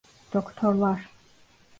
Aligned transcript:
Doktorlar… 0.33 1.11